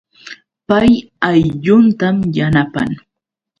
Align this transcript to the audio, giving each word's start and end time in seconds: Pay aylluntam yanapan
Pay 0.67 0.91
aylluntam 1.27 2.17
yanapan 2.37 2.89